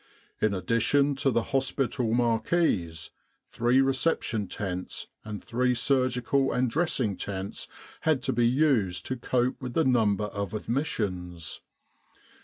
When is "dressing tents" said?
6.71-7.67